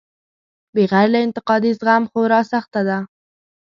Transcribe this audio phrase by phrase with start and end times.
[0.75, 2.97] بغیر له انتقادي زغم خورا سخته ده.